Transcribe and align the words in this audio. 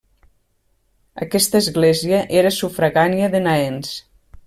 Aquesta 1.25 1.61
església 1.65 2.25
era 2.41 2.55
sufragània 2.59 3.33
de 3.37 3.47
Naens. 3.51 3.97